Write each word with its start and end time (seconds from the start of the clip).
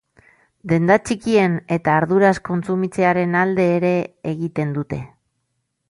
Denda 0.71 0.95
txikien 1.09 1.57
eta 1.77 1.93
arduraz 2.03 2.33
kontsumitzearen 2.51 3.39
alde 3.43 3.67
ere 3.79 3.93
egiten 4.35 4.77
dute. 4.81 5.05